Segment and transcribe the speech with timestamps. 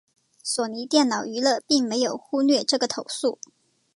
[0.41, 3.37] 索尼电脑娱乐并没有忽略这个投诉。